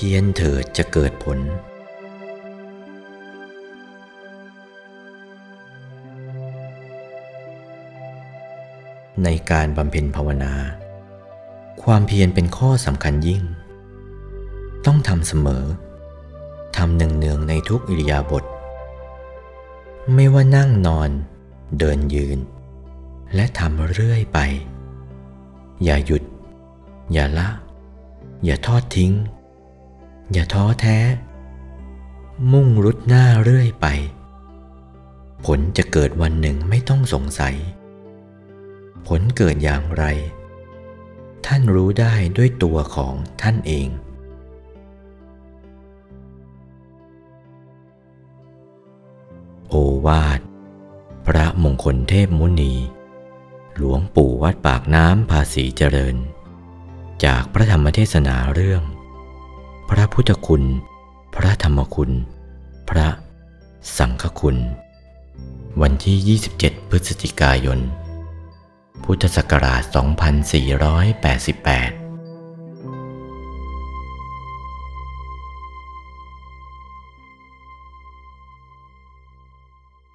[0.00, 1.38] พียรเถิดจะเกิดผล
[9.24, 10.54] ในการบำเพ็ญภาวนา
[11.82, 13.42] ความเพียรเป็นข้อสำคัญยิ่ง
[14.86, 15.64] ต้องทำเสมอ
[16.76, 18.44] ทำเนืองๆในทุกอิริยาบถ
[20.14, 21.10] ไม่ว่านั่งนอน
[21.78, 22.38] เดินยืน
[23.34, 24.38] และทำเรื่อยไป
[25.84, 26.22] อย่าหยุด
[27.12, 27.48] อย่าละ
[28.44, 29.12] อย่าทอดทิ้ง
[30.32, 30.98] อย่าท้อแท้
[32.52, 33.86] มุ่งรุดหน้าเรื่อยไป
[35.44, 37.56] ผลจะเกิดวันหนึ่งไม่ต้องสงสัย
[39.06, 40.04] ผลเกิดอย่างไร
[41.46, 43.88] ท่านรู้ได้ด้วยตัวของท่านเอง
[49.68, 49.74] โอ
[50.06, 50.40] วาท
[51.26, 52.74] พระมงคลเทพมุนี
[53.76, 56.16] หลวงปู่วัดปากน้ำภาษีเจริญ
[57.24, 58.82] จากพระธรรมเทศนาเรื่อง
[59.90, 60.64] พระพุทธคุณ
[61.34, 62.12] พระธรรมคุณ
[62.88, 63.08] พระ
[63.98, 64.56] สังฆคุณ
[65.82, 67.78] วันที่ 27 พฤศจิกายน
[69.04, 72.05] พุทธศักราช 2488